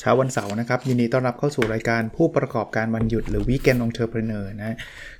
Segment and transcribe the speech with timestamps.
[0.00, 4.76] เช้าวันเสาร์นะครับ ยินดีต้อนรับเข้าสู่รายการผู้ประกอบการวันหยุดหรือ Weekend Entrepreneur นะ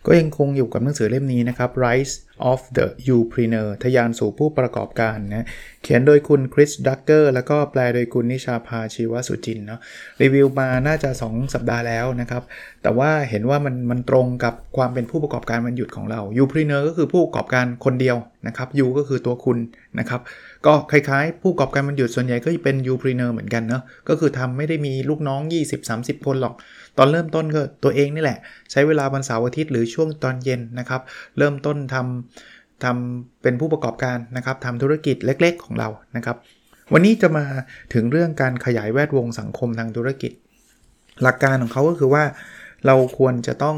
[0.06, 2.14] ก็ยังคงอยู่กับหนังสือเล่มนี้นะครับ Rise
[2.50, 5.46] of the Youpreneur ทยานสู่ผู้ประกอบการนะ
[5.82, 9.80] เขียนโดยคุณ Chris Ducker แล้วก็แปลโดยคุณนิชาภาชีวสุจินเนาะ
[10.22, 12.42] รีวิวมาน่าจะ 2 สัปดาห์แล้วนะครับ
[12.82, 18.16] แต่ว่าเห็นว่ามันมันตรงกับความเป็นผู้ประกอบการวันหยุดของเรา Upreneur ก็คือผู้ประกอบการคนเดียว
[18.46, 19.58] นะครับ U ก็คือตัวคุณ
[19.98, 20.20] นะครับ
[20.66, 25.40] ก็คล้ายๆ ผู้ประกอบการวันหยุดส่วนใหญ่ก็เป็น Youpreneur เหมือนกันเนาะก็คือทำไม่ได้มีลูกน้อง
[25.84, 26.54] 20-30 คนหรอก
[26.98, 28.38] ตอนเริ่มต้นก็ตัวเองนี่แหละ
[28.70, 31.02] ใช้เวลาวันเสาร์อาทิตย์หรือช่วงตอนเย็นนะครับ
[31.38, 36.36] เริ่มต้นทำทำเป็นผู้ประกอบการนะครับทำธุรกิจเล็กๆ ของเรานะครับ
[36.92, 37.44] วันนี้จะมา
[37.94, 40.32] ถึงเรื่องการขยายแวดวงสังคมทางธุรกิจ
[41.22, 42.24] หลักการของเขาก็คือว่า
[42.86, 43.76] เราควรจะต้อง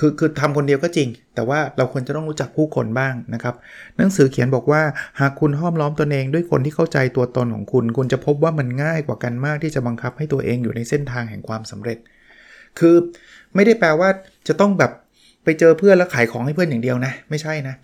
[0.00, 3.54] คือคือทำคนเดียวก็จริง แต่ว่าเราควรจะต้องรู้จักผู้คนบ้างนะครับ
[3.96, 4.82] หนังสือเขียนบอกว่า
[5.20, 11.98] หากคุณห้อมล้อมตนเองด้วยคนที่เข้าใจตัวตนของคุณ คุณจะพบว่ามันง่ายกว่ากันมากที่จะบังคับให้ตัวเองอยู่ในเส้นทางแห่งความสำเร็จ
[12.78, 12.94] คือ
[13.54, 14.08] ไม่ได้แปลว่า
[14.48, 14.92] จะต้องแบบ
[15.44, 17.74] ไปเจอเพื่อนแล้วขายของให้เพื่อนอย่างเดียวนะ ไม่ใช่นะ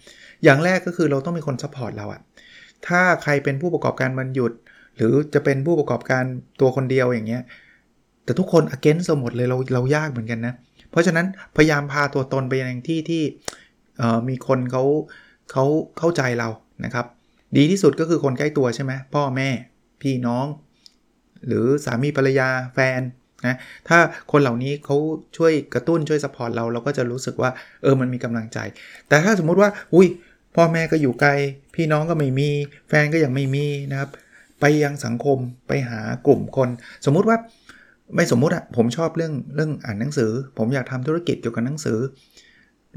[0.44, 2.20] อย่างแรกก็คือเราต้องมีคน support เราอะ
[2.86, 4.52] ถ้าใครเป็นผู้ประกอบการวันหยุด
[4.96, 6.24] หรือจะเป็นผู้ประกอบการ
[6.60, 7.42] ตัวคนเดียวอย่างเงี้ย
[8.24, 13.22] แต่ทุกคน against เราหมดเลยเราเรายากเหมือนกันนะเพราะฉะนั้นพยายามพาตัวตนไปยังที่ที่
[14.28, 14.84] มีคนเขา
[15.52, 15.64] เขา
[15.98, 16.48] เข้าใจเรา
[16.84, 17.06] นะครับ
[17.56, 19.48] ดีที่สุดก็คือคนใกล้ตัวใช่ไหมพ่อแม่
[20.02, 20.46] พี่น้อง
[21.46, 23.00] หรือสามีภรรยาแฟน
[23.46, 23.56] นะ
[23.88, 23.98] ถ้า
[24.32, 24.96] คนเหล่านี้เขา
[25.36, 27.50] ช่วยกระตุ้นช่วยสปอร์ตเราเราก็จะรู้สึกว่า
[27.82, 28.58] เออมันมีกำลังใจ
[29.08, 30.08] แต่ถ้าสมมุติว่าอุ้ย
[30.56, 31.30] พ่อแม่ก็อยู่ไกล
[31.74, 32.50] พี่น้องก็ไม่มี
[32.88, 34.10] แฟนก็ยังไม่มีนะครับ
[34.60, 35.38] ไปยังสังคม
[35.68, 36.68] ไปหากลุ่มคน
[37.04, 37.36] สมมุติว่า
[38.14, 41.98] ไม่สมมุติอะผมชอบเรื่องเรื่องอ่านหนังสือ ผมอยากทำธุรกิจเกี่ยวกับหนังสือ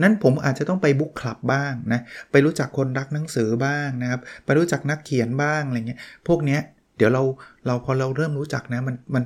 [0.01, 6.61] นั้นผมอาจจะต้องไปบุ๊กคลับบ้างนะ ไปรู้จักคนรักหนังสือบ้างนะครับ ไปรู้จักนักเขียนบ้างอะไรเงี้ย พวกเนี้ย
[6.97, 7.23] เดี๋ยวเรา
[7.67, 9.23] เราพอเราเริ่มรู้จักนะมันมัน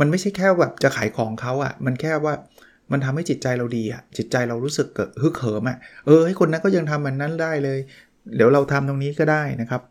[0.00, 2.34] มันไม่ใช่แค่แบบจะขายของเขาอะ่ะ มันแค่ว่า
[2.92, 5.76] มันทำให้จิตใจเราดีอะ่ะ จิตใจเรารู้สึกเกิดฮึกเหิมอะ่ะ
[6.06, 7.78] เออให้คนนั้นก็ยังทำมันนั้นได้เลย
[8.36, 9.82] เดี๋ยวเราทำตรงนี้ก็ได้นะครับ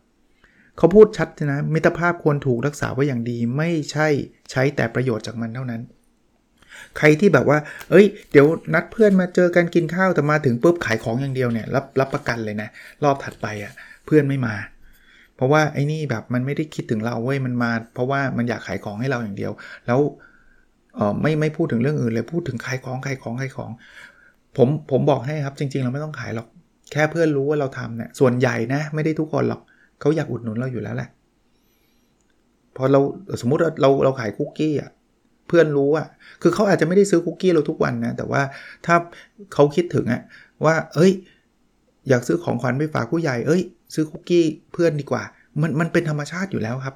[0.78, 4.08] เขาพูดชัดนะ มิตรภาพควรถูกรักษาไว้อย่างดี ไม่ใช่
[4.50, 5.82] ใช้แต่ประโยชน์จากมันเท่านั้น
[6.98, 7.58] ใครที่แบบว่า
[7.90, 12.68] เอ้ย เดี๋ยวนัดเพื่อนมาเจอกันกินข้าวแต่มาถึงปุ๊บขายของอย่างเดียวเนี่ยรับรับประกันเลยนะ
[13.04, 13.72] รอบถัดไปอะ่ะ
[14.06, 14.54] เพื่อนไม่มา
[15.36, 19.52] เพราะว่าไอ้นี่แบบมันไม่ได้คิดถึงเราเว้ยมันมา เพราะว่ามันอยากขายของให้เราอย่างเดียว
[19.86, 20.00] แล้ว
[20.94, 23.70] เออไม่ไม่พูดถึงเรื่องอื่นเลยพูดถึงขายของขายของขายของ
[24.56, 26.48] ผมผมบอกให้ครับจริง ๆ เราไม่ต้องขายหรอก
[26.92, 29.62] แค่เพื่อนรู้ว่าเราทำเนี่ยส่วนใหญ่นะ ไม่ได้ทุกคนหรอก
[30.04, 31.08] เขาอยากอุดหนุนเราอยู่แล้วแหละ
[32.76, 33.00] พอเรา
[33.40, 34.90] สมมุติเราเราเราขายคุกกี้อะ
[35.48, 36.06] เพื่อนรู้อะ
[36.42, 38.42] คือเขาอาจจะไม่ได้ซื้อคุกกี้เราทุกวันนะ แต่ว่า
[38.86, 38.96] ถ้า
[39.54, 40.22] เขาคิดถึงอะ
[40.64, 41.12] ว่า เอ้ย
[42.08, 43.62] อยากซื้อของขวัญไปฝากผู้ใหญ่ เอ้ย
[43.94, 45.22] ซื้อคุกกี้เพื่อนดีกว่า
[45.60, 46.94] มันมันเป็นธรรมชาติอยู่แล้วครับ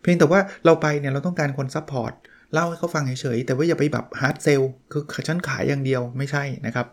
[0.00, 2.12] เพียงแต่ว่าเราไปเนี่ยเราต้องการคน support
[2.52, 4.62] เล่าให้เขาฟังเฉยๆแต่ว่าอย่าไปแบบ hard sell
[5.12, 6.86] คือฉันขายอย่างเดียวไม่ใช่นะครับ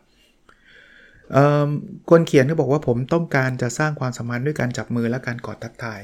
[2.09, 5.99] คนเขียนก็บอกว่าผมต้องการจะสร้างความสัมพันธ์ด้วยการจับมือและการกอดทักทาย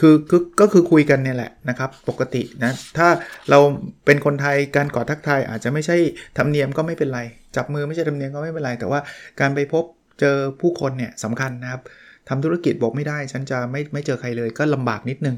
[0.00, 3.08] คือคือก็คือคุยกันเนี่ยแหละนะครับปกตินะถ้า
[3.50, 3.58] เรา
[4.06, 5.96] เป็นคนไทยการกอดทักทายอาจจะไม่ใช่
[6.38, 7.20] ธรรมเนียมก็ไม่เป็นไร
[7.56, 9.00] จับมือไม่ใช่ธรรมเนียมก็ไม่เป็นไรแต่ว่า
[9.40, 9.84] การไปพบ
[10.20, 11.80] เจอผู้คนเนี่ยสำคัญนะครับ
[12.28, 15.36] ทำธุรกิจบอกไม่ได้ ฉันจะไม่ไม่เจอใครเลยก็ลำบากนิดนึง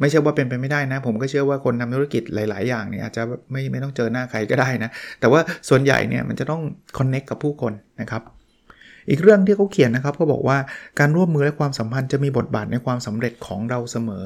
[0.00, 6.62] ไม่ใช่ว่าเป็นไปไม่ได้นะ ผมก็เชื่อว่าคนทำธุรกิจหลาย ๆ อย่างเนี่ยอาจจะไม่ไม่ต้องเจอหน้าใครก็ได้นะ แต่ว่าส่วนใหญ่เนี่ยมันจะต้อง
[6.98, 8.22] คอนเน็กกับผู้คนนะครับ
[9.08, 10.56] อีกเรื่องที่เขาเขียนนะครับเขาบอกว่า
[10.98, 14.24] การร่วมมือและความสัมพันธ์จะมีบทบาทในความสำเร็จของเราเสมอ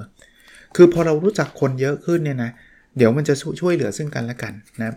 [0.77, 2.51] คือพอเรารู้จักคนเยอะขึ้นเนี่ยนะ
[2.97, 4.95] เดี๋ยวมันจะช่วยเหลือซึ่งกันและกันนะ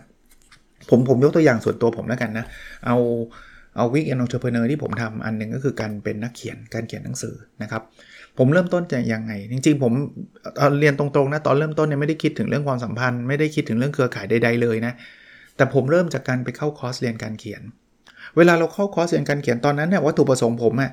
[0.90, 2.44] ผมผมยกตัวอย่างส่วนตัวผมแล้วกันนะ
[2.86, 2.96] เอา
[3.76, 7.82] เอา Weekend Entrepreneur ที่ผมทำอันหนึ่งก็คือการเป็นนักเขียนการเขียนหนังสือนะครับ
[8.38, 9.92] ผมเริ่มต้นจากยังไง จริง ๆ ผม
[10.78, 14.92] เรียนตรงๆนะตอนเริ่มต้นเนี่ยไม่ได้คิดถึงเรื่องความสัมพันธ์ ไม่ได้คิดถึงเรื่องเครือข่ายใดๆเลยนะ
[15.56, 17.62] แต่ผมเริ่มจากการไปเข้าคอร์สเรียนการเขียน
[18.36, 20.90] เวลาเราเข้าคอร์สเรียนการเขียนตอนนั้นเนี่ยวัตถุประสงค์ผมอะ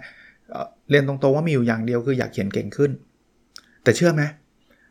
[0.89, 2.91] เรียนตรงๆว่ามีอยู่อย่างเดียวคืออยากเขียนเก่งขึ้น
[3.83, 4.23] แต่เชื่อไหม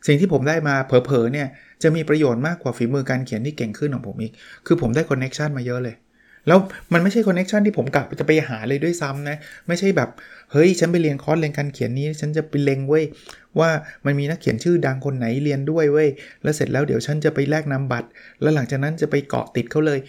[0.07, 1.47] สิ่งที่ผมได้มาเผลอๆเนี่ย
[1.83, 4.31] จะมีประโยชน์มากกว่าฝีมือการเขียนที่เก่งขึ้นของผมอีก
[4.65, 5.95] คือผมได้ connection มาเยอะเลย
[6.47, 6.59] แล้ว
[6.93, 9.37] มันไม่ใช่ connection ที่ผมกะจะไปหาเลยด้วยซ้ำนะ
[9.67, 10.09] ไม่ใช่แบบ
[10.51, 13.03] เฮ้ย ฉันไปเรียนคอร์สเรียนการเขียนนี้ ฉันจะไปเล็งเว้ย
[13.59, 13.69] ว่า
[14.05, 16.09] มันมีนักเขียนชื่อดังคนไหนเรียนด้วยเว้ย
[16.43, 18.07] แล้วเสร็จแล้วเดี๋ยวฉันจะไปแลกนามบัตร
[18.41, 19.99] แล้วหลังจากนั้นจะไปเกาะติดเขาเลย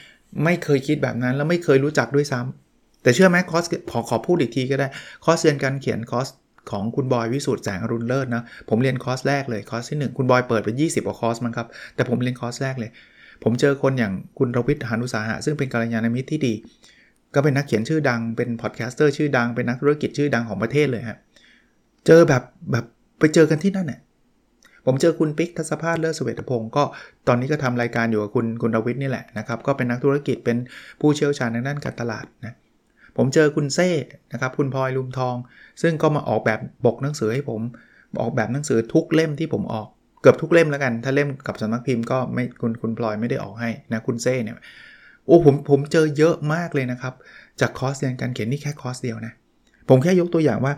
[0.44, 4.88] ไม่เคยคิดแบบนั้นแล้วไม่เคยรู้จักด้วยซ้ำแต่เชื่อไหมคอร์สขอขอพูดอีกทีก็ได้
[5.24, 6.28] คอร์สเรียนการเขียนคอร์ส
[6.70, 12.90] ของคุณบอยวิสูตรแสงอรุณเลิศนะ ผมเรียนคอร์สแรกเลยคอร์สที่ 1 คุณบอยเปิดไป 20 กว่าคอร์สมั้งครับ แต่ผมเรียนคอร์สแรกเลย
[13.44, 16.54] ผมเจอคนอย่างคุณรวิศหาญอุตสาหะ ซึ่งเป็นกัลยาณมิตรที่ดี
[17.34, 21.18] ก็เป็นนักเขียนชื่อดัง เป็น podcaster ชื่อดัง เป็นนักธุรกิจชื่อดังของประเทศเลยฮะ
[22.06, 22.42] เจอแบบ
[22.72, 22.84] แบบ
[23.18, 24.00] ไปเจอกันที่นั่นเนี่ย
[24.86, 26.84] ผมเจอคุณปิ๊กทัศภาสเลิศสเวตพงศ์ก็
[27.28, 30.56] ตอนนี้ก็ทำรายการอยู่กับคุณคุณรวิทย์นี่แหละนะครับ ก็เป็นนักธุรกิจเป็น
[31.00, 32.54] ผู้เชี่ยวชาญในด้านการตลาดนะ
[33.16, 33.90] ผมเจอคุณเซ่
[34.32, 35.36] นะครับคุณพลอยลุมทอง
[35.82, 37.60] ซึ่งก็มาออกแบบบกหนังสือให้ผม
[38.20, 39.86] ออกแบบหนังสือทุกเล่มที่ผมออก
[40.22, 44.56] เกือบทุกเล่มแล้วกัน ถ้าเล่มกับสำนักพิมพ์ก็ไม่คุณคุณพลอยไม่ได้ออกให้นะคุณเซ่เนี่ย
[45.26, 47.14] โอ้ผมผมเจอเยอะมากเลยนะครับ
[47.60, 49.32] จากคอร์สเรียนการเขียนนี่แค่คอร์สเดียวนะ
[49.88, 50.72] ผมแค่ยกตัวอย่างว่า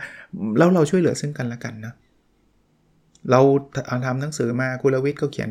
[0.58, 1.94] แล้วเราช่วยเหลือซึ่งกันและกันนะ
[3.30, 3.40] เรา
[4.06, 5.50] ทำหนังสือมาคุณลวิทย์ก็เขียน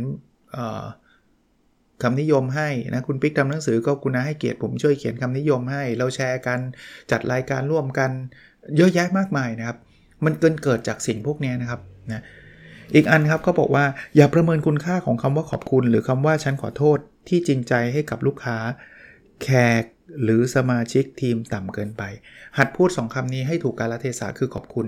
[2.04, 6.60] คำนิยมให้นะคุณปิ๊กทำหนังสือก็คุณนาให้เกียรติผมช่วยเขียนคำนิยมให้ เราแชร์กัน
[7.12, 8.12] จัดรายการร่วมกัน
[8.78, 9.78] เยอะแยะมากมายนะครับ
[10.26, 11.82] มันเกินเกิดจากสิ่งพวกนี้นะครับ
[12.12, 12.24] นะ
[12.96, 13.86] อีกอันครับก็บอกว่า
[14.16, 16.98] อย่าประเมินคุณค่าของคำว่าขอบคุณ หรือคำว่าฉันขอโทษ
[17.30, 18.58] ที่จริงใจให้กับลูกค้า
[19.44, 19.50] แข
[19.82, 19.84] ก
[20.24, 22.04] หรือสมาชิกทีมต่ำเกินไป
[22.58, 24.88] หัดพูดสองคำนี้ให้ถูกกาลเทศะคือขอบคุณ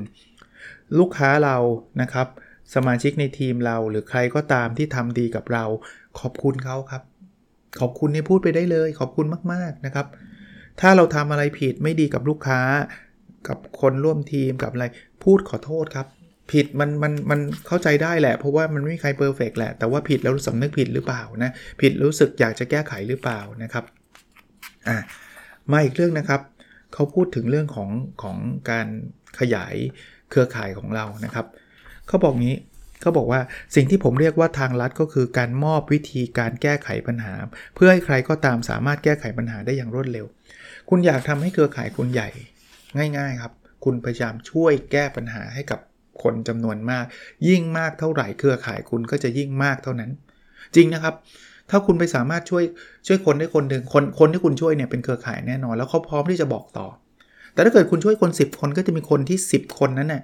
[0.99, 1.57] ลูกค้าเรา
[2.01, 2.27] นะครับ
[2.73, 5.65] สมาชิกในทีมเราหรือใครก็ตามที่ทำดีกับเรา
[6.19, 7.03] ขอบคุณเขาครับ
[7.79, 10.07] ขอบคุณให้พูดไปได้เลย ขอบคุณมากๆนะครับ
[10.81, 12.59] ถ้าเราทำอะไรผิดไม่ดีกับลูกค้า
[13.47, 14.85] กับคนร่วมทีมกับอะไร
[15.23, 16.07] พูดขอโทษครับ
[16.51, 21.51] ผิดมันมันมันเข้าใจได้แหละ เพราะว่ามันไม่มีใครเพอร์เฟกแหละ แต่ว่าผิดแล้วสำนึกผิดหรือเปล่านะ
[21.81, 23.83] ผิดรู้สึกอยากจะแก้ไขหรือเปล่านะครับ
[24.87, 24.97] อะ
[25.71, 26.41] มาอีกเรื่องนะครับ
[26.93, 27.89] เขาพูดถึงเรื่องของ
[28.23, 28.37] ของ
[28.69, 28.87] การ
[29.39, 29.75] ขยาย
[30.29, 32.57] เครือข่ายของเรานะครับเเขาบอกงี้
[33.01, 33.41] เขาบอกว่า
[33.75, 37.33] สิ่งที่ผมเรียกว่าทางลัดก็คือการมอบวิธีการแก้ไขปัญหา
[37.75, 40.25] เพื่อให้ใครก็ตามสามารถแก้ไขปัญหาได้อย่างรวดเร็ว
[40.89, 42.29] คุณอยากทำให้เครือข่ายคุณใหญ่
[43.17, 43.53] ง่าย ๆ ครับ
[43.83, 45.79] คุณพยายามช่วยแก้ปัญหาให้กับ
[46.23, 47.05] คนจำนวนมาก
[47.47, 50.11] ยิ่งมากเท่าไหร่เครือข่ายคุณก็จะยิ่งมากเท่านั้น
[50.75, 51.15] จริงนะครับ
[51.69, 52.63] ถ้าคุณไปสามารถช่วย
[53.07, 56.87] ช่วยคนได้คนหนึ่งคนคนที่คุณช่วยเนี่ยเป็นเครือข่ายแน่นอน แล้วเขาพร้อมที่จะบอกต่อ
[57.53, 60.21] แต่ถ้าเกิดคุณช่วยคน 10 คนก็จะมีคนที่ 10 คนนั้นน่ย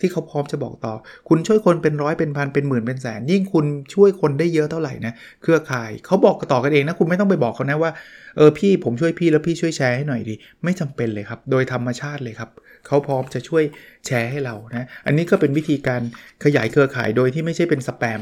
[0.00, 0.94] ที่เขาพร้อมจะบอกต่อ
[1.28, 5.12] คุณช่วยคนเป็นร้อยเป็นพันเป็นหมื่นเป็นแสน ยิ่งคุณช่วยคนได้เยอะเท่าไหร่นะ
[5.42, 7.90] เครือข่ายเขาบอกต่อกันเองนะ คุณไม่ต้องไปบอกเขานะว่า
[8.36, 10.34] เออพี่ผมช่วยพี่แล้วพี่ช่วยแชร์ให้หน่อยดี
[10.64, 12.50] ไม่จำเป็นเลยครับ โดยธรรมชาติเลยครับ
[12.86, 13.64] เขาพร้อมจะช่วย
[14.06, 16.02] แชร์ให้เรานะ อันนี้ก็เป็นวิธีการ
[16.44, 18.20] ขยายเครือข่ายโดยที่ไม่ใช่เป็นสแปม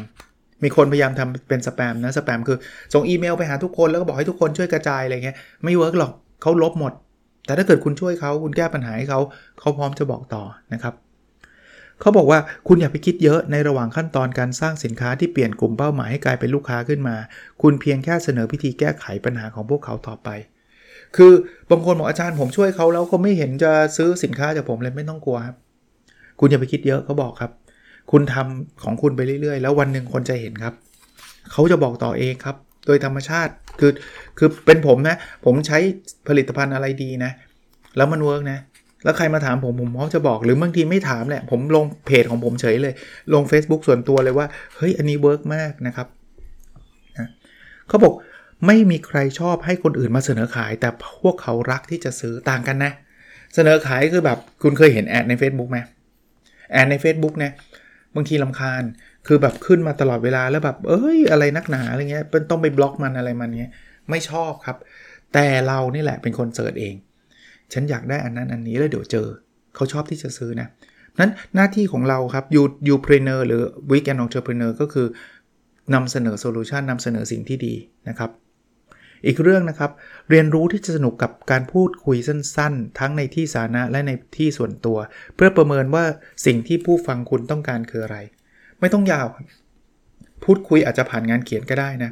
[0.62, 2.58] มีคนพยายามทำเป็นสแปมนะ สแปมคือ
[2.94, 6.12] ส่งอีเมลไปหาทุกคนแล้วก็บอกให้ทุกคนช่วยกระจายอะไรเงี้ย ไม่เวิร์กหรอก
[6.42, 6.92] เขาลบหมด
[7.46, 9.20] แต่ถ้าเกิดคุณช่วยเขาคุณแก้ปัญหาให้เขา
[9.60, 10.42] เขาพร้อมจะบอกต่อ
[10.72, 10.94] นะครับ
[12.00, 12.38] เขาบอกว่า
[12.69, 17.17] คุณอย่าไปคิดเยอะในระหว่างขั้นตอนการสร้างสินค้าที่เปลี่ยนกลุ่มเป้าหมายให้กลายเป็นลูกค้าขึ้นมา
[17.62, 20.29] คุณเพียงแค่เสนอพิธีแก้ไขปัญหาของพวกเขาต่อไป
[21.17, 21.32] คือ
[21.70, 25.56] บางคนบอกอาจารย์ผมช่วยเขาแล้วเขาไม่เห็นจะซื้อสินค้าจากผมเลยไม่ต้องกลัวครับ
[26.41, 27.50] คุณอย่าไปคิดเยอะเขาบอกครับ
[28.11, 30.75] คุณทำของคุณไปเรื่อยๆ แล้ววันหนึ่งคนจะเห็นครับ
[31.52, 32.56] เขาจะบอกต่อเองครับ
[32.87, 33.93] โดยธรรมชาติคือ
[34.38, 35.79] คือเป็นผมนะผมใช้
[36.29, 37.32] ผลิตภัณฑ์อะไรดีนะ
[37.96, 38.58] แล้วมันเวิร์กนะ
[39.04, 42.94] แล้วใครมาถามผมผมพร้อมจะบอกหรือบางทีไม่ถามแหละผมลงเพจของผมเฉยเลย
[43.34, 44.46] ลง Facebook ส่วนตัวเลยว่า
[44.76, 46.06] เฮ้ย อันนี้ work มากนะครับ
[47.18, 47.28] นะ
[47.88, 48.14] เขาบอก
[48.66, 50.88] ไม่มีใครชอบให้คนอื่นมาเสนอขาย แต่
[51.20, 52.93] พวกเขารักที่จะซื้อต่างกันนะ
[53.55, 55.79] เสนอขายคือแบบคุณเคยเห็นแอดใน Facebook ไหม
[56.72, 57.52] แอดใน Facebook เนี่ย
[58.14, 58.82] บางทีรำคาญ
[59.26, 63.72] คือแบบขึ้นมาตลอดเวลาแล้วแบบ เอ้ย อะไรนักหนาอะไรเงี้ยเป็นต้องไปบล็อกมันอะไรมันเงี้ย
[64.10, 64.76] ไม่ชอบครับ
[65.34, 66.94] แต่เรานี่แหละเป็นคน search เอง
[67.72, 69.26] ฉันอยากได้อันนั้นอันนี้แล้วเดี๋ยวเจอ
[69.74, 70.68] เขาชอบที่จะซื้อนะ
[71.20, 75.06] นั้นหน้าที่ของเราครับยูยูเพรเนอร์หรือวิกแอนองเทอร์เพรเนอร์ก็คือ
[75.94, 77.74] นำเสนอ solution นำเสนอสิ่งที่ดี
[78.08, 78.30] นะครับ
[79.26, 79.90] อีกเรื่องนะครับ
[80.30, 84.98] เรียนรู้ที่จะสนุกกับการพูดคุยสั้นๆ ทั้งในที่สาธารณะและในที่ส่วนตัว
[85.34, 86.04] เพื่อประเมินว่า
[86.46, 88.18] สิ่งที่ผู้ฟังคุณต้องการคืออะไร
[88.80, 89.26] ไม่ต้องยาว
[90.44, 92.10] พูดคุยอาจจะผ่านงานเขียนก็ได้นะ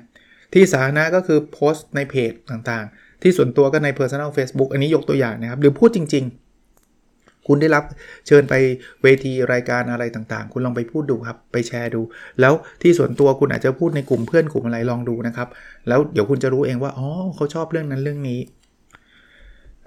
[0.53, 7.85] ที่สาธารณะก็คือโพสต์ในเพจต่างๆ ที่ส่วนตัวก็ใน Personal Facebook อันนี้ยกตัวอย่างนะครับ หรือพูดจริง ๆ คุณได้รับ
[8.27, 8.55] เชิญไป
[9.03, 12.03] เวทีรายการอะไรต่างๆ คุณลองไปพูดดูครับ ไปแชร์ดู
[12.41, 15.49] แล้วที่ส่วนตัวคุณอาจจะพูดในกลุ่มเพื่อนกลุ่มอะไรลองดูนะครับ
[15.89, 18.41] แล้วเดี๋ยวคุณจะรู้เองว่าอ๋อเขาชอบเรื่องนั้นเรื่องนี้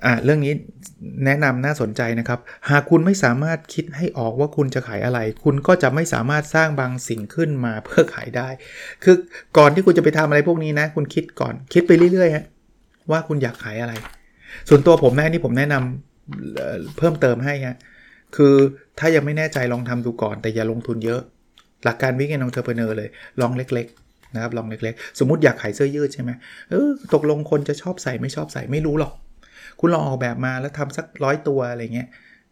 [0.06, 0.54] อ่าเรื่องนี้
[1.26, 2.40] แนะนำน่าสนใจนะครับ
[2.70, 8.50] หากคุณไม่สามารถคิดให้ออกว่าคุณจะขายอะไร คุณก็จะไม่สามารถสร้างบางสิ่งขึ้นมาเพื่อขายได้
[9.04, 9.16] คือ
[9.58, 12.46] ก่อนที่คุณจะไปทำอะไรพวกนี้นะ คุณคิดก่อนคิดไปเรื่อยๆฮะ
[13.12, 13.94] ว่าคุณอยากขายอะไร
[14.70, 17.78] ส่วนตัวผมแม่นี่ผมแนะนำเพิ่มเติมให้ฮะ
[18.36, 18.54] คือ
[19.00, 21.22] ถ้ายังไม่แน่ใจลองทำดูก่อน แต่อย่าลงทุนเยอะ
[21.84, 23.10] หลักการวิ่งเงินองเทอร์เพเนอร์เลย
[23.42, 26.32] ลองเล็ก ๆ นะครับ ลองเล็ก ๆ สมมติอยากขายเสื้อยืดใช่ไหม
[26.70, 29.14] เออตกลงคนจะชอบใส่ไม่ชอบใส่ไม่รู้หรอก
[29.80, 32.08] คุณลองออกแบบมาแล้วทำสักร้อยตัวอะไรเงี้ย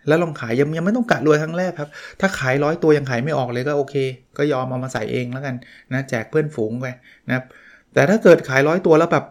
[0.08, 3.96] แล้วลองขายยังยังไม่ต้องกะรวยครั้งแรกครับ ถ้าขายร้อยตัวยังขายไม่ออกเลยก็โอเค
[4.38, 5.56] ก็ยอมเอามาใส่เองแล้วกัน
[5.94, 6.86] นะแจกเพื่อนฝูงไป
[7.28, 7.46] นะครับ
[7.94, 9.26] แต่ถ้าเกิดขายร้อยตัวแล้วแบบ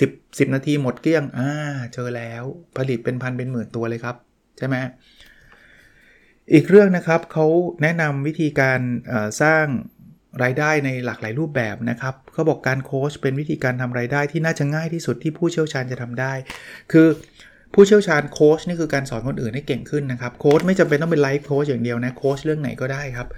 [0.00, 1.50] 10 10 นาทีหมดเกลี้ยง อ่า
[1.94, 2.44] เจอแล้ว
[2.76, 4.16] ผลิตเป็นพันเป็นหมื่นตัวเลยครับ
[4.58, 4.76] ใช่ไหม
[6.52, 7.46] อีกเรื่องนะครับเขา
[7.82, 8.80] แนะนำวิธีการ
[9.42, 9.64] สร้าง
[10.42, 16.32] รายได้ในหลากหลายรูปแบบนะครับเขาบอกการโค้ชเป็นวิธีการทำรายได้ที่น่าจะง่ายที่สุดที่ผู้เชี่ยวชาญจะทำได้
[16.92, 17.08] คือ
[17.74, 23.28] ผู้เชี่ยวชาญโค้ชนี่คือการสอนคนอื่นให้เก่งขึ้นนะครับโค้ชไม่จำเป็นต้องเป็นไลฟ์โค้ชอย่างเดียวนะโค้ชเรื่องไหนก็ได้ครับ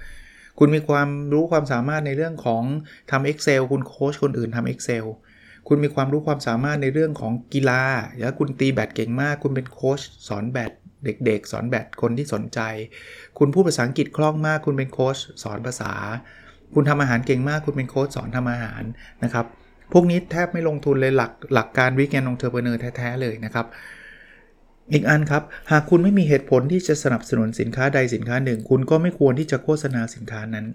[0.59, 2.63] คุณมีความรู้ความสามารถในเรื่องของ
[3.11, 5.05] ทำ Excel คุณโค้ชคนอื่นทำ Excel
[5.69, 7.83] คุณมีความรู้ความสามารถในเรื่องของกีฬา
[8.19, 10.71] แล้วคุณตีแบดเก่งมาก คุณเป็นโค้ชสอนแบด
[11.25, 12.59] เด็กๆ สอนแบดคนที่สนใจ
[13.37, 15.93] คุณพูดภาษาอังกฤษคล่องมาก คุณเป็นโค้ชสอนภาษา
[16.73, 18.83] คุณทำอาหารเก่งมาก คุณเป็นโค้ชสอนทำอาหาร
[19.23, 19.45] นะครับ
[19.93, 23.65] พวกนี้แทบไม่ลงทุนเลยหลักหลักการวิกแกนองเทอร์เบเนอร์แท้ๆเลยนะครับ
[24.93, 30.65] อีกอันครับ หากคุณไม่มีเหตุผลที่จะสนับสนุนสินค้าใดสินค้าหนึ่ง คุณก็ไม่ควรที่จะโฆษณาสินค้านั้น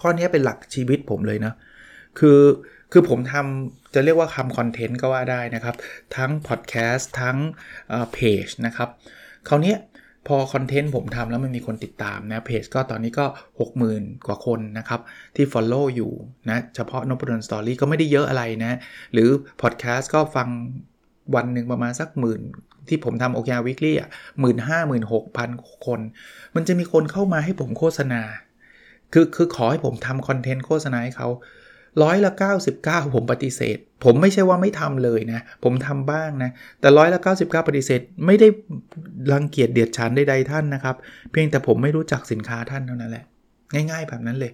[0.00, 1.52] ข้อนี้เป็นหลักชีวิตผมเลยนะ
[2.18, 2.38] คือ
[2.92, 5.76] คือผมทำจะเรียกว่าทำคอนเทนต์ก็ว่าได้นะครับ
[6.16, 7.36] ทั้งพอดแคสต์ทั้ง
[8.12, 8.88] เพจนะครับ
[9.48, 9.74] คราวนี้
[10.28, 13.26] พอคอนเทนต์ผมทำแล้วมันมีคนติดตามนะเพจก็ตอนนี้ก็
[13.76, 15.00] 60,000 กว่าคนนะครับ
[15.36, 16.12] ที่ Follow อยู่
[16.50, 18.78] นะเฉพาะนพดลสตอรี่ก็ไม่ได้เยอะอะไรนะ
[19.12, 19.28] หรือ
[19.62, 20.48] พอดแคสต์ก็ฟัง
[21.34, 22.40] วันหนึ่งประมาณสักหมื่น
[22.88, 24.08] ที่ผมทำโอเคอาวิกลี่อะ
[24.40, 25.50] หมื่นห้าหมื่นหกพัน
[25.86, 26.00] คน
[26.54, 28.22] มันจะมีคนเข้ามาให้ผมโฆษณา
[29.12, 31.28] คือคือขอให้ผมทำคอนเทนต์โฆษณาให้เขา
[32.02, 32.32] ร้อยละ
[32.72, 38.48] 99 ผมปฏิเสธ ผมไม่ใช่ว่าไม่ทำเลยนะ ผมทำบ้างนะ แต่ร้อยละ99 ปฏิเสธ ไม่ได้
[39.32, 40.96] รังเกียจเดียดฉันใดๆท่านนะครับ
[41.30, 43.24] เพียงแต่ผมไม่รู้จักสินค้าท่านเท่านั้นแหละ
[43.74, 44.52] ง่ายๆ แบบนั้นเลย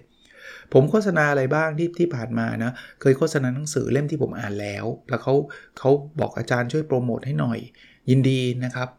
[0.73, 5.33] ผมโฆษณาอะไรบ้างที่ที่ผ่านมานะ เคยโฆษณาหนังสือเล่มที่ผมอ่านแล้ว แล้วเขา
[5.79, 7.59] เขาบอกอาจารย์ช่วยโปรโมทให้หน่อย
[8.09, 8.89] ยินดีนะครับ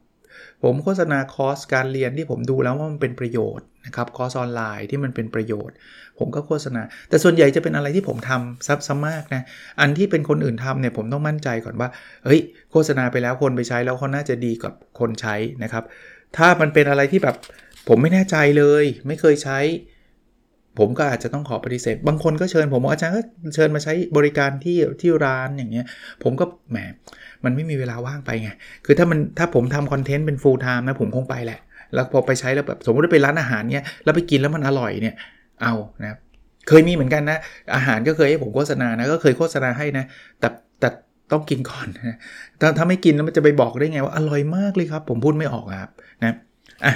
[0.63, 5.75] ผมโฆษณาคอร์สการเรียนที่ผมดูแล้วว่ามันเป็นประโยชน์นะครับคอร์สออนไลน์ที่มันเป็นประโยชน์
[6.19, 9.43] ผมก็โฆษณา แต่ส่วนใหญ่จะเป็นอะไรที่ผมทำซับซ้ำมากนะ
[9.81, 11.89] อันที่เป็นคนอื่นทำเนี่ยผมต้องมั่นใจก่อนว่า
[12.25, 12.41] เฮ้ย
[12.73, 15.85] โฆษณาไปแล้วคนไปใช้แล้วเขาน่าจะดีกับคนใช้นะครับ
[16.37, 17.37] ถ้ามันเป็นอะไรที่แบบ
[17.89, 19.59] ผมไม่แน่ใจเลย ไม่เคยใช้
[20.79, 23.23] ผมก็อาจจะต้องขอปฏิเสธ บางคนก็เชิญผมอาจารย์ก็
[23.55, 25.87] เชิญมาใช้บริการที่ที่ร้านอย่างเงี้ย
[26.23, 26.77] ผมก็แหม
[27.45, 28.51] มันไม่มีเวลาว่างไปไง
[28.85, 31.61] คือถ้ามันถ้าผมทำคอนเทนต์เป็น full time นะผมคงไปแหละ
[31.95, 35.15] แล้วพอไปใช้แล้วแบบสมมติไปร้านอาหารเนี้ย แล้วไปกินแล้วมันอร่อยเนี่ย
[35.63, 36.19] เอานะ
[36.69, 37.39] เคยมีเหมือนกันนะ
[37.75, 40.05] อาหารก็เคยให้ผมโฆษณานะ ก็เคยโฆษณาให้นะ
[40.41, 40.49] แต่
[40.81, 40.89] แต่
[41.33, 42.17] ต้องกินก่อนนะ
[42.61, 45.91] ถ้าถ้าไม่กินแล้วมันจะไปบอกได้ไงว่าอร่อยมากเลยครับ ผมพูดไม่ออกครับ
[46.23, 46.35] นะ
[46.85, 46.95] อะ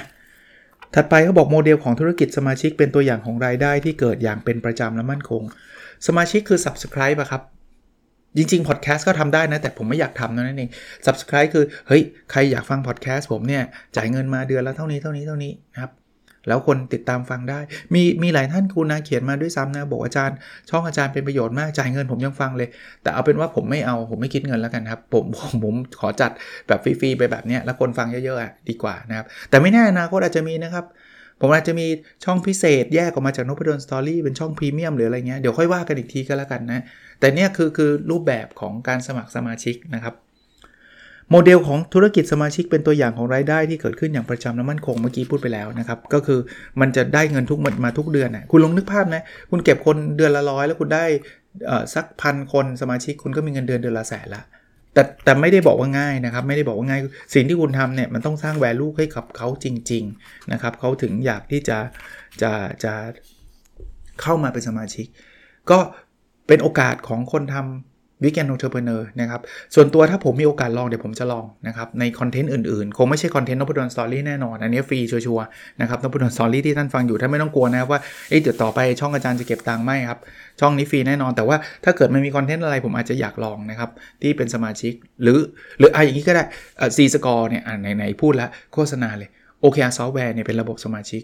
[0.95, 5.43] ถัดไปเขาบอกโมเดลของธุรกิจสมาชิกเป็นตัวอย่างของรายได้ที่เกิดอย่างเป็นประจำและมั่นคง
[6.07, 7.41] สมาชิกคือ subscribe อะครับ
[8.37, 10.69] จริงๆพอดแคสต์ก็ทำได้นะ แต่ผมไม่อยากทำนั่นเอง
[11.05, 13.63] subscribe คือ เฮ้ย ใครอยากฟังพอดแคสต์ผมเนี่ย
[13.95, 15.91] จ่ายเงินมาเดือนละเท่านี้เท่านี้เท่านี้นะครับ
[16.47, 17.59] แล้วคนติดตามฟังได้
[17.93, 20.35] มีมีหลายท่านคุณนะเขียนมาด้วยซ้ำนะ บอกอาจารย์
[20.69, 22.69] ช่องอาจารย์เป็นประโยชน์มากจ่ายเงินผมยังฟังเลย
[23.03, 26.31] แต่เอาเป็นว่าผมไม่เอาผมไม่คิดเงินแล้วกันครับ ผมผมผมขอจัด
[26.67, 30.85] แบบฟรีๆไปแบบนี้แล้วคนฟังเยอะๆดีกว่านะครับ แต่ไม่แน่นะอนาคตอาจจะมีนะครับ
[31.41, 31.87] ผมอาจจะมี
[32.25, 36.83] ช่องพิเศษแยกออกมาจากนพดล Story เป็นช่องพรีเมียมหรืออะไรเงี้ยเดี๋ยวค่อยว่ากันอีกทีก็แล้วกันนะ
[37.19, 40.15] แต่เนี่ยคือคือรูปแบบของการสมัครสมาชิกนะครับ
[41.31, 46.39] โมเดลของธุรกิจสมาชิกเป็นตัวอย่างของรายได้ที่เกิดขึ้นอย่างประจำและมั่นคงเมื่อกี้พูดไปแล้วนะครับ ก็คือ
[46.81, 51.05] มันจะได้เงินทุกมาทุกเดือนนะคุณลองนึกภาพนะ คุณเก็บคนเดือนละร้อยแล้วคุณได้
[51.95, 54.43] สักพันคนสมาชิกคุณก็มีเงินเดือนเดือนละแสนละ
[54.93, 57.01] แต่แต่ไม่ได้บอกว่าง่ายนะครับ ไม่ได้บอกว่าง่าย
[57.33, 61.77] สิ่งที่คุณทำเนี่ยมันต้องสร้าง value ให้กับเขาจริง ๆนะครับเขาถึงอยากที่จะ
[62.41, 62.51] จะ
[62.83, 62.93] จะ
[64.21, 65.05] เข้ามาเป็นสมาชิก
[65.71, 65.79] ก็
[66.47, 69.41] เป็นโอกาสของคนทำ Weekend Entrepreneur นะครับ
[69.75, 80.19] ส่วนตัวถ้าผมมีโอกาสลองเดี๋ยวผมจะลองนะครับ ในคอนเทนต์อื่นๆ คงไม่ใช่คอนเทนต์ Nopadol's Story แน่นอน อันนี้ฟรีชัวร์ๆนะครับ Nopadol's Story ที่ท่านฟังอยู่ท่านไม่ต้องกลัวนะว่าเอ๊ะเดี๋ยวต่อไปช่องอาจารย์จะเก็บตังค์ไหมครับ
[80.59, 83.89] ช่องนี้ฟรีแน่นอน แต่ว่าถ้าเกิดมันมีคอนเทนต์อะไรผมอาจจะอยากลองนะครับ
[84.21, 85.39] ที่เป็นสมาชิก หรือ
[85.79, 86.43] หรืออะไรอย่างนี้ก็ได้
[86.97, 87.63] ซีสกอร์เนี่ย
[87.95, 89.29] ไหนๆพูดแล้วโฆษณาเลย
[89.61, 91.23] โอเคซอฟต์แวร์เนี่ยเป็นระบบสมาชิก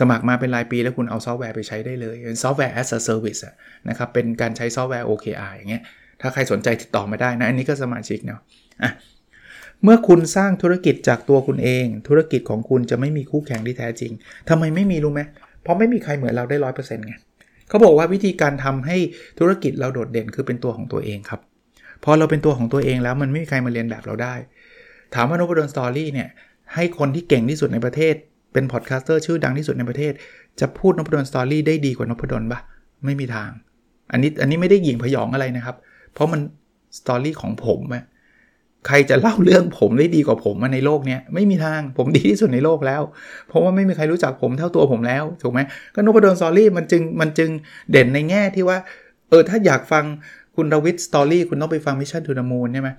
[0.00, 3.42] สมัครมาเป็นรายปีแล้วคุณเอาซอฟต์แวร์ไปใช้ได้เลยเป็นซอฟต์แวร์ as a service
[3.88, 5.82] นะครับเป็นการใช้ซอฟต์แวร์ OKR อย่างเงี้ย
[6.20, 8.40] ถ้าใครสนใจติดต่อมาได้นะ อันนี้ก็สมาชิกเนาะ
[8.82, 8.92] อะ
[9.82, 14.12] เมื่อคุณสร้างธุรกิจจากตัวคุณเอง ธุรกิจของคุณจะไม่มีคู่แข่งที่แท้จริง
[14.48, 15.20] ทำไมไม่มีรู้ไหม
[15.62, 17.14] เพราะไม่มีใครเหมือนเราได้ร้อยเปอร์เซ็นต์ไง
[17.68, 18.96] เขาบอกว่าวิธีการทำให้
[19.38, 21.40] ธุรกิจเราโดดเด่นคือเป็นตัวของตัวเองครับ
[22.04, 24.34] พอเราเป็นตัวของตัวเองแล้วมันไม่มีใครมาเรียนแบบเราได้
[25.14, 26.28] ถามว่า Nopadol's Story เนี่ย
[26.74, 28.14] ให้คนที่เก่งที่สุดในประเทศ
[28.52, 30.12] เป็น podcaster ชื่อดังที่สุดในประเทศ
[30.60, 32.60] จะพูด Nopadol's Story ได้ดีกว่านพดลปะ
[33.04, 33.50] ไม่มีทาง
[34.12, 35.76] อันนี้อันนี้ไม่ได้หยิ่งพยองอะไรนะครับ
[36.14, 36.40] เพราะมัน
[36.98, 38.04] story ของผมอะ
[38.86, 43.02] ใครจะเล่าเรื่องผมได้ดีกว่าผมในโลกนี้ไม่มีทางผมดีที่สุดในโลกแล้ว
[43.48, 45.60] เพราะว่าไม่มีใครรู้จักผมเท่าตัวผมแล้วถูกไหม
[45.94, 47.50] ก็ Nopadol's Story มันจึงมันจึง
[47.90, 48.78] เด่นในแง่ที่ว่า
[49.28, 50.04] เออถ้าอยากฟัง
[50.56, 52.90] คุณรวิศ story คุณต้องไปฟัง Mission To The Moon ใช่ไหม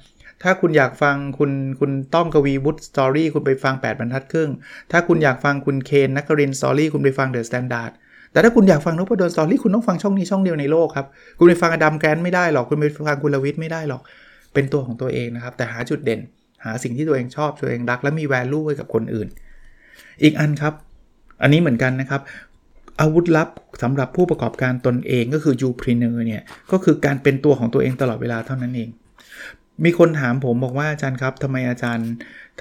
[0.43, 4.49] ถ้าคุณอยากฟังคุณคุณต้อมกวีวุฒิ story คุณไปฟัง 8 บรรทัดครึ่ง
[4.91, 7.91] ถ้าคุณอยากฟังคุณเคนนครินทร์ story คุณไปฟัง The Standard
[8.35, 14.01] แต่ถ้าคุณอยากฟัง Nopadol's Story คุณต้องฟังช่องนี้ช่องเดียวในโลกครับ คุณไปฟัง Adam Grant ไม่ได้หรอก คุณไปฟังคุณรวิศไม่ได้หรอก
[14.53, 16.19] เป็นตัวของตัวเองนะครับ แต่หาจุดเด่น
[16.65, 19.27] หาสิ่งที่ตัวเองชอบตัวเองรัก และมี value ให้กับคนอื่น
[20.23, 20.73] อีกอันครับ
[21.41, 22.21] อันนี้เหมือนกันนะครับ
[23.01, 23.49] อาวุธลับ
[23.81, 28.89] สำหรับผู้ประกอบการตนเองก็คือ u p r e n e u r เนี่ย ก็คือการเป็นตัวของตัวเองตลอดเวลาเท่านั้นเอง
[29.83, 32.09] มีคนถามผมบอกว่าอาจารย์ครับทำไมอาจารย์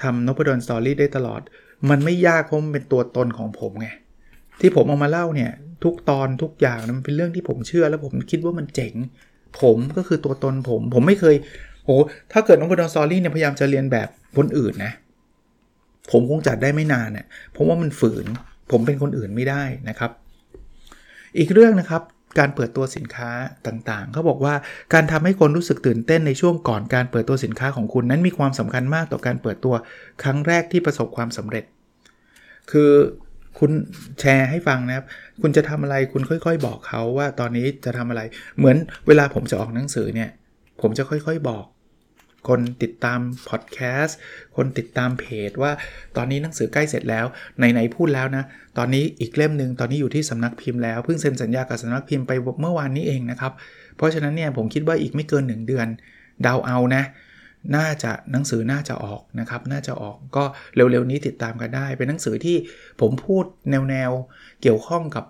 [0.01, 1.41] ทำนพดลสตอรี่ได้ตลอด
[1.89, 3.87] มันไม่ยากเพราะมันเป็นตัวตนของผมไง
[4.59, 5.51] ที่ผมเอามาเล่าเนี่ย
[5.83, 8.93] ทุกตอนทุกอย่างมันเป็นเรื่องที่ผมเชื่อแล้วผมคิดว่ามันเจ๋ง
[9.61, 11.35] ผมก็คือตัวตนผม ผมไม่เคย
[11.85, 11.95] โอ้
[12.31, 14.93] ถ้าเกิดน้องบดอนสอรี่เนี่ยพยายามจะเรียนแบบคนอื่นนะ
[16.11, 18.25] ผมคงจัดได้ไม่นานเนี่ยเพราะว่ามันฝืน
[18.71, 20.11] ผมเป็นคนอื่นไม่ได้นะครับ
[21.37, 22.01] อีกเรื่องนะครับ
[22.39, 23.31] การเปิดตัวสินค้า
[23.67, 24.53] ต่างๆ เขาบอกว่า
[24.93, 29.75] การทำให้คนรู้สึกตื่นเต้นในช่วงก่อนการเปิดตัวสินค้าของคุณนั้นมีความสำคัญมากต่อการเปิดตัว
[30.23, 31.63] ครั้งแรกที่ประสบความสำเร็จ
[32.71, 32.91] คือ
[33.59, 33.71] คุณ
[34.19, 35.05] แชร์ให้ฟังนะครับ
[35.41, 38.21] คุณจะทำอะไรคุณค่อย ๆ บอกเขาว่าตอนนี้จะทำอะไร
[38.57, 40.29] เหมือนเวลาผมจะออกหนังสือเนี่ย
[40.81, 41.65] ผมจะค่อยๆบอก
[42.47, 43.19] คนติดตาม
[43.49, 44.17] พอดแคสต์
[44.55, 45.71] คนติดตามเพจว่า
[46.17, 47.25] ตอนนี้หนังสือใกล้เสร็จแล้ว
[47.57, 48.43] ไหนๆพูดแล้วนะ
[48.77, 52.31] ตอนนี้อีกเล่มหนึ่งตอนนี้อยู่ที่สำนักพิมพ์แล้วเพิ่งเซ็นสัญญากับสำนักพิมพ์ไป
[52.61, 53.53] เมื่อวานนี้เองนะครับ
[53.97, 55.87] เพราะฉะนั้นเนี่ยผมคิดว่าอีกไม่เกิน 1 เดือน
[56.45, 57.03] ดาวเอานะ
[57.75, 60.43] น่าจะหนังสือน่าจะออกนะครับ น่าจะออกก็
[60.75, 62.57] เร็วๆนี้ติดตามกันได้ เป็นหนังสือที่
[63.01, 63.43] ผมพูด
[63.89, 65.25] แนวๆเกี่ยวข้องกับ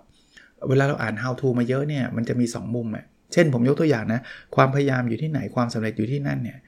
[0.68, 4.20] เวลาเราอ่าน how to มาเยอะเนี่ยมันจะมี 2 มุมอะเช่นผมยกตัวอย่างนะ
[4.56, 6.58] ความพยายามอยู่ที่ไหนความสำเร็จอยู่ที่นั่นเนี่ย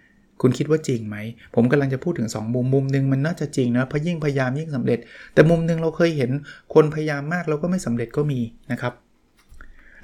[0.42, 1.16] คุณคิดว่าจริงไหม
[1.54, 4.98] ผมกำลังจะพูดถึง 2 มุมมุมหนึ่งมันน่าจะจริงนะพยิ่งพยายามยิ่งสำเร็จ
[5.34, 6.30] แต่มุมหนึ่งเราเคยเห็น
[6.74, 8.40] คนพยายามมากแล้วก็ไม่สำเร็จก็มี
[8.72, 8.92] นะครับ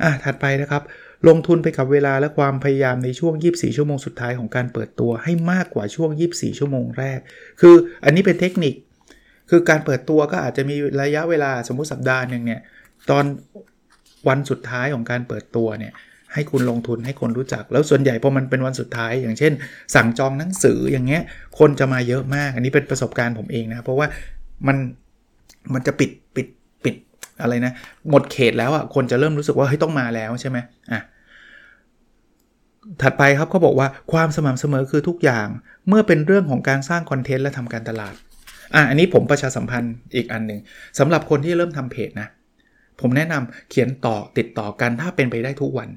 [0.03, 0.83] อะถัดไปนะครับ
[1.29, 7.19] ลงทุนไปกับเวลาและความพยายามในช่วง 24 ชั่วโมงสุดท้ายของการเปิดตัวให้มากกว่าช่วง 24 ชั่วโมงแรก
[7.61, 8.75] คืออันนี้เป็นเทคนิค
[9.51, 12.61] คือการเปิดตัวก็อาจจะมีระยะเวลาสมมุติสัปดาห์หนึ่งเนี่ย
[13.11, 13.25] ตอน
[14.29, 15.93] วันสุดท้ายของการเปิดตัวเนี่ย
[16.35, 19.53] ให้คุณลงทุนให้คนรู้จัก แล้วส่วนใหญ่พอมันเป็นวันสุดท้าย อย่างเช่น
[19.95, 21.23] สั่งจองหนังสืออย่างเงี้ย
[21.59, 24.07] คนจะมาเยอะมาก อันนี้เป็นประสบการณ์ผมเองนะ เพราะว่า
[24.67, 24.77] มัน
[25.75, 26.47] มันจะปิดปิด
[26.85, 26.95] ปิด
[27.43, 27.73] อะไรนะ
[28.11, 30.59] หมดเขตแล้วอะ คนจะเริ่มรู้สึกว่าเฮ้ยต้องมาแล้วใช่ไหม
[30.93, 31.01] อะ
[33.03, 35.47] ถัดไปครับเขาบอกว่าความสม่ำเสมอคือทุกอย่าง
[35.89, 38.15] เมื่อเป็นเรื่องของการสร้างคอนเทนต์และทำการตลาด
[38.75, 40.61] อะอันนี้ผมประชาสัมพันธ์อีกอันหนึ่ง
[40.99, 42.29] สำหรับคนที่เริ่มทำเพจนะ
[43.01, 45.89] ผมแนะนำเขียนต่อติดต่อกันถ้าเป็นไปได้ทุกวัน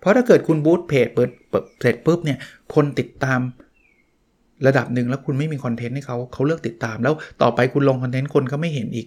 [0.00, 1.30] เพราะถ้าเกิดคุณบูตเพจเปิด
[1.80, 2.38] เสร็จปุ๊บเนี่ย
[2.74, 3.40] คนติดตาม
[4.66, 9.06] ระดับหนึ่งแล้วคุณไม่มีคอนเทนต์ให้เขาเขาเลือกติดตาม แล้วต่อไปคุณลงคอนเทนต์คนก็ไม่เห็นอีก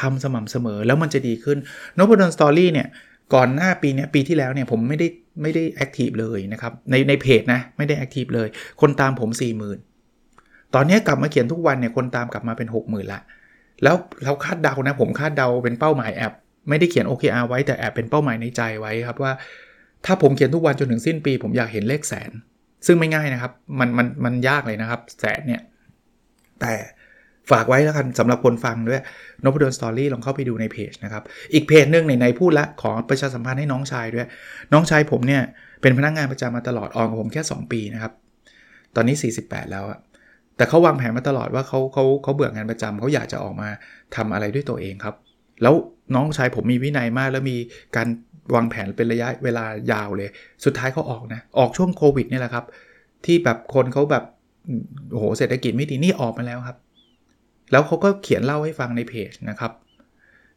[0.00, 1.58] ทำสม่ำเสมอแล้วมันจะดีขึ้น
[1.94, 2.88] Nopadol's Story เนี่ย
[3.34, 5.06] ก่อนหน้าปีนี้ปีที่แล้วเนี่ยผมไม่ได้
[5.42, 8.48] ไม่ได้ active เลยนะครับในในเพจนะไม่ได้ active เลย
[8.80, 9.30] คนตามผม
[10.02, 13.20] 40,000 ตอนนี้กลับมาเขียนทุกวันเนี่ยคนตามกลับมาเป็น 60,000ละ
[13.82, 16.32] แล้วเราคาดเดานะผมคาดเดาเป็นเป้าหมายแอบ
[16.68, 19.32] ไม่ได้เขียน OKR ไว้แต่แอบเป็นเป้าหมายในใจไว้ครับว่า
[20.06, 22.30] ถ้าผมเขียนทุกวันจนถึงสิ้นปี ผมอยากเห็นเลขแสน
[22.86, 25.62] ซึ่งไม่ง่ายนะครับ มันมันมันยากเลยนะครับ แสนเนี่ย
[26.60, 26.72] แต่
[27.50, 29.00] ฝากไว้แล้วกันสำหรับคนฟังด้วย
[29.44, 31.22] นพดลสตอรี่ลองเข้าไปดูในเพจนะครับ
[31.54, 34.26] อีกเพจหนึ่งในในพูดละขอประชาสัมพันธ์ให้น้องชายด้วย
[34.72, 35.42] น้องชายผมเนี่ย
[35.82, 38.12] เป็นพนักงงานประจำมาตลอดออนกับผมแค่ 2 ปีนะครับ
[38.96, 39.98] ตอนนี้ 48 แล้วอะ
[40.56, 43.68] แต่เขาวางแผนมาตลอดว่าเขาเขาเขาเบื่องานประจำเขาอยากจะออกมา
[44.16, 45.14] ทำอะไรด้วยตัวเองครับ
[45.62, 45.74] แล้ว
[46.14, 47.56] น้องชายผมมีวินัยมาก แล้วมี
[47.96, 48.08] การ
[48.54, 50.30] วางแผนเป็นระยะเวลายาวเลย
[50.64, 52.64] สุดท้ายเขาออกนะ ออกช่วงโควิดนี่แหละครับ
[53.24, 54.24] ที่แบบคนเขาแบบ
[55.12, 56.76] โอ้โหเศรษฐกิจไม่ดีนี่ออกมาแล้วครับ
[57.72, 59.72] แล้วเขาก็เขียนเล่าให้ฟังในเพจนะครับ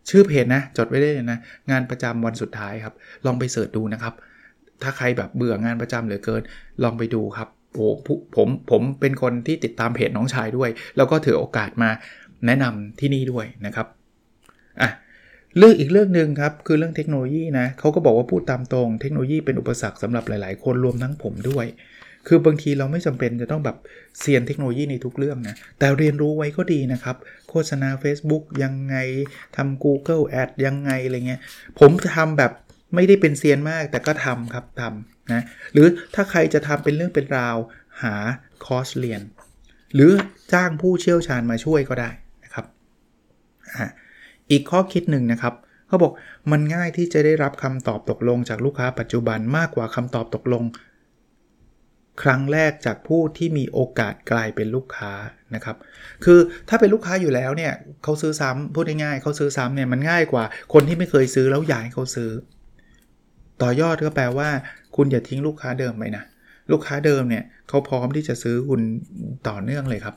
[0.10, 1.40] ชื่อเพจนะ จดไว้ได้เลยนะ
[1.72, 2.94] งานประจำวันสุดท้ายครับ
[3.26, 4.14] ลองไปเสิร์ชดูนะครับ
[4.84, 6.42] ถ้าใครแบบเบื่องานประจำเหลือเกิน
[6.84, 7.88] ลองไปดูครับโอ้
[8.36, 11.90] ผมผมเป็นคนที่ติดตามเพจน้องชายด้วย แล้วก็ถือโอกาสมา
[12.46, 13.88] แนะนำที่นี่ด้วยนะครับ
[14.82, 14.90] อะ
[15.58, 21.66] เรื่องอีกเรื่องหนึ่งครับ คือเรื่องเทคโนโลยีนะเขาก็บอกว่าพูดตามตรง เทคโนโลยีเป็นอุปสรรคสำหรับหลาย ๆ คนรวมทั้งผมด้วย
[22.28, 23.78] คือบางทีเราไม่จำเป็นจะต้องแบบ
[24.20, 27.16] เซียนเทคโนโลยีในทุกเรื่องนะ แต่เรียนรู้ไว้ก็ดีนะครับ
[27.50, 28.96] โฆษณา Facebook ยังไง
[29.56, 31.42] ทำ Google Ad ยังไงอะไรเงี้ย
[31.80, 32.52] ผมจะทำแบบ
[32.96, 37.58] ไม่ได้เป็นเซียนมากแต่ก็ทำครับทำนะ หรือถ้าใครจะทำเป็นเรื่องเป็นราว
[38.04, 38.16] หา
[38.66, 39.22] คอร์สเรียน
[39.94, 40.12] หรือ
[40.54, 42.10] จ้างผู้เชี่ยวชาญมาช่วยก็ได้
[42.44, 42.66] นะครับ
[43.76, 43.78] อ
[44.52, 45.54] อีกข้อคิดหนึ่งนะครับ
[45.88, 46.12] เขาบอก
[46.52, 50.64] มันง่ายที่จะได้รับคำตอบตกลงจากลูกค้าปัจจุบันมากกว่าคำตอบตกลง
[52.22, 55.12] ครั้งแรกจากผู้ที่มีโอกาสกลายเป็นลูกค้า
[55.56, 55.76] นะครับ
[56.26, 57.74] คือถ้าเป็นลูกค้าอยู่แล้วเนี่ย
[58.04, 62.30] เขาซื้อซ้ำพูดง่ายๆเขาซื้อซ้ำเนี่ยมันง่ายกว่าคนที่ไม่เคยซื้อแล้วอยากให้เขาซื้อ
[63.62, 64.50] ต่อยอดก็แปลว่า
[64.96, 66.24] คุณอย่าทิ้งลูกค้าเดิมไปนะ
[66.72, 68.82] ลูกค้าเดิมเนี่ยเขาพร้อมที่จะซื้อคุณ
[69.48, 70.16] ต่อเนื่องเลยครับ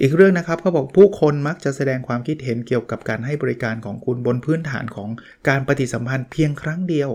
[0.00, 5.08] อีกเรื่องนะครับเขาบอกผู้คนมักจะแสดงความคิดเห็นเกี่ยวกับการให้บริการของคุณบนพื้นฐานของ
[5.48, 7.10] การปฏิสัมพันธ์เพียงครั้งเดียว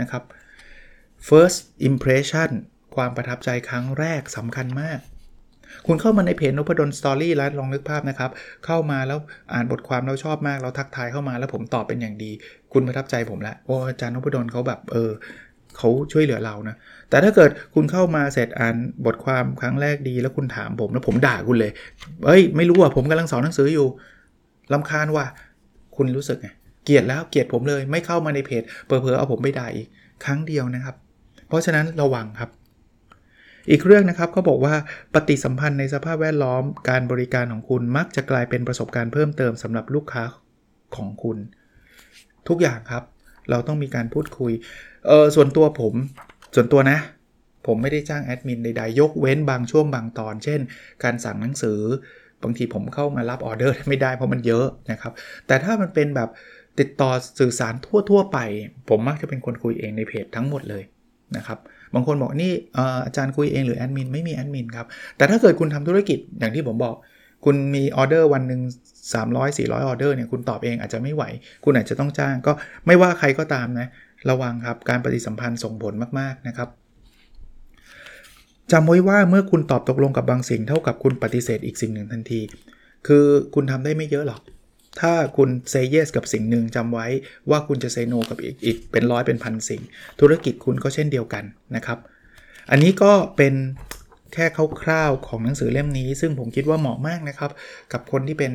[0.00, 0.22] นะครับ
[1.28, 1.58] first
[1.88, 2.50] impression
[2.96, 4.98] ความประทับใจครั้งแรกสำคัญมาก
[5.86, 8.30] คุณเข้ามาในเพจนพดลสตอรี่แล้วลองนึกภาพนะครับ
[8.66, 9.18] เข้ามาแล้ว
[9.52, 12.30] อ่านบทความแล้วชอบมากแล้วทักทายเข้ามาแล้วผมตอบเป็นอย่างดี
[12.72, 15.10] คุณประทับใจผมแล้วโอ้อาจารย์นพดลเขาแบบเออ
[15.76, 16.76] เขาช่วยเหลือเรานะ
[17.10, 21.72] แต่ถ้าเกิดคุณเข้ามาเสร็จอ่านบทความครั้งแรกดี แล้วคุณถามผมแล้วผมด่าคุณเลย
[22.26, 23.86] เอ้ย ไม่รู้อะผมกำลังสอนหนังสืออยู่
[24.72, 25.24] ลำคาญว่า
[25.96, 26.48] คุณรู้สึกไง
[26.84, 29.88] เกลียดแล้วเกลียดผมเลย ไม่เข้ามาในเพจเผลอเอาผมไปด่าอีก
[30.24, 30.94] ครั้งเดียวนะครับ
[31.48, 32.50] เพราะฉะนั้นระวังครับ
[33.70, 34.74] อีกเรื่องนะครับเขาบอกว่า
[35.14, 40.22] ปฏิสัมพันธ์ในสภาพแวดล้อมการบริการของคุณมักจะกลายเป็นประสบการณ์เพิ่มเติมสำหรับลูกค้า
[40.96, 41.38] ของคุณ
[42.48, 43.02] ทุกอย่างครับ
[43.50, 44.52] เราต้องมีการพูดคุย
[45.06, 45.94] เออส่วนตัวผม
[46.54, 46.98] ส่วนตัวนะ
[47.66, 50.60] ผมไม่ได้จ้างแอดมินใดๆยกเว้นบางช่วงบางตอน เช่น
[51.04, 51.80] การสั่งหนังสือ
[52.42, 55.12] บางทีผมเข้ามารับออเดอร์ไม่ได้เพราะมันเยอะนะครับ
[55.46, 56.28] แต่ถ้ามันเป็นแบบ
[56.78, 57.74] ติดต่อสื่อสาร
[58.08, 58.38] ทั่ว ๆ ไป
[58.88, 60.82] ผมมักจะเป็นคนคุยเองในเพจทั้งหมดเลย
[61.36, 61.58] นะครับ
[61.94, 62.52] บางคนบอกนี่
[63.06, 66.94] อาจารย์คุยเองหรือแอดมินไม่มีแอดมินครับ แต่ถ้าเกิดคุณทำธุรกิจอย่างที่ผมบอก
[67.44, 68.60] คุณมีออเดอร์วันหนึ่ง
[69.12, 71.24] 300 400ออเดอร์เนี่ยคุณตอบเองอาจจะไม่ไหว
[71.64, 72.52] คุณอาจจะต้องจ้าง ก็
[72.86, 73.86] ไม่ว่าใครก็ตามนะ
[74.30, 76.68] ระวังครับการปฏิสัมพันธ์ส่งผลมากๆนะครับ
[78.72, 82.40] จำไว้ว่าเมื่อคุณตอบตกลงกับบางสิ่งเท่ากับคุณปฏิเสธอีกสิ่งหนึ่งทันที
[83.06, 83.24] คือ
[83.54, 84.40] คุณทำได้ไม่เยอะหรอก
[85.00, 87.06] ถ้าคุณ say yes กับสิ่งหนึ่งจำไว้
[87.50, 89.82] ว่าคุณจะ say no กับอีกอีกเป็นร้อยเป็นพันสิ่ง
[90.20, 91.44] ธุรกิจคุณก็เช่นเดียวกัน
[91.76, 91.98] นะครับ
[92.70, 93.54] อันนี้ก็เป็น
[94.34, 94.46] แค่
[94.82, 97.50] คร่าวๆของหนังสือเล่มนี้ ซึ่งผมคิดว่าเหมาะมากนะครับ
[97.92, 98.52] กับคนที่เป็น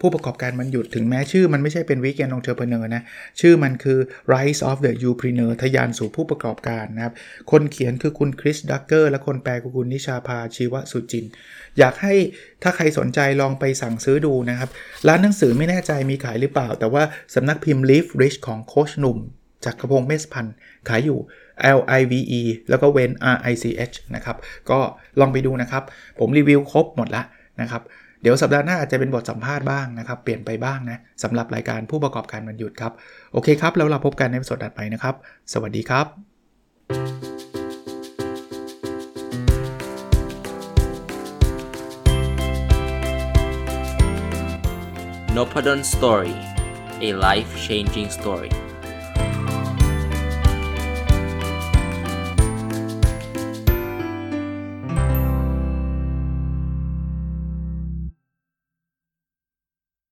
[0.00, 3.02] ผู้ประกอบการวันหยุดถึงแม้ชื่อมันไม่ใช่เป็น Weekend Entrepreneur นะ
[3.40, 3.98] ชื่อมันคือ
[4.32, 7.14] Rise of the u p r e n e u r ทะยานสู่ผู้ประกอบการนะครับ
[7.50, 11.24] คนเขียนคือคุณคริสดักเกอร์และคนแปลคือคุณนิชาภาชีวสุจิน
[11.78, 12.14] อยากให้
[12.62, 14.70] ถ้าใครสนใจลองไปสั่งซื้อดูนะครับ
[15.08, 17.02] ร้านหนังสือไม่แน่ใจมีขายหรือเปล่า แต่ว่า
[17.34, 19.18] สำนักพิมพ์ Leaf Rich ของโคชหนุ่ม
[19.64, 20.54] จากรพงศ์เมสพันธ์
[20.88, 21.18] ขายอยู่
[21.78, 24.36] L I V E แล้วก็เวน R I C H นะครับ
[24.70, 24.78] ก็
[25.20, 25.82] ลองไปดูนะครับ
[26.18, 27.26] ผมรีวิวครบหมดแล้ว
[27.60, 27.82] นะครับ
[28.24, 32.92] เดี๋ยวสัปดาห์หน้าอาจจะเป็นบทสัมภาษณ์บ้างนะครับ เปลี่ยนไปบ้างนะสำหรับรายการผู้ประกอบการวันหยุดครับ
[33.32, 35.14] โอเคครับ แล้วเราพบกันในสดถัดไปนะครับ
[35.52, 36.06] สวัสดีครับ
[45.36, 46.36] n o p a d o n Story
[47.08, 48.52] a life changing story